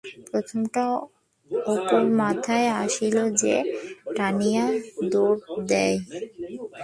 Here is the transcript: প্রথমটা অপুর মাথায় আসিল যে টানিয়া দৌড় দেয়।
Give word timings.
প্রথমটা 0.27 0.83
অপুর 1.69 2.01
মাথায় 2.19 2.67
আসিল 2.83 3.15
যে 3.41 3.55
টানিয়া 4.15 4.65
দৌড় 5.11 5.39
দেয়। 5.69 5.97